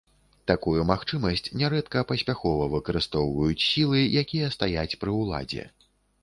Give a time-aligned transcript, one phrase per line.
[0.51, 5.69] Такую магчымасць нярэдка паспяхова выкарыстоўваюць сілы, якія стаяць пры ўладзе.